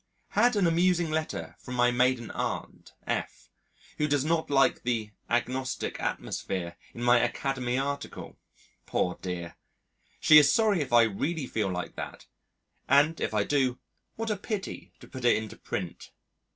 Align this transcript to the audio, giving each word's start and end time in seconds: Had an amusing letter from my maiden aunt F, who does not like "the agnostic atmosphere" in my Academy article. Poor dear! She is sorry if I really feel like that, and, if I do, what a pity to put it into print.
Had 0.29 0.55
an 0.55 0.65
amusing 0.65 1.11
letter 1.11 1.55
from 1.59 1.75
my 1.75 1.91
maiden 1.91 2.31
aunt 2.31 2.93
F, 3.05 3.49
who 3.99 4.07
does 4.07 4.25
not 4.25 4.49
like 4.49 4.81
"the 4.81 5.11
agnostic 5.29 5.99
atmosphere" 5.99 6.75
in 6.95 7.03
my 7.03 7.19
Academy 7.19 7.77
article. 7.77 8.35
Poor 8.87 9.19
dear! 9.21 9.57
She 10.19 10.39
is 10.39 10.51
sorry 10.51 10.81
if 10.81 10.91
I 10.91 11.03
really 11.03 11.45
feel 11.45 11.69
like 11.69 11.95
that, 11.97 12.25
and, 12.89 13.21
if 13.21 13.35
I 13.35 13.43
do, 13.43 13.77
what 14.15 14.31
a 14.31 14.35
pity 14.37 14.91
to 15.01 15.07
put 15.07 15.23
it 15.23 15.37
into 15.37 15.55
print. 15.55 16.09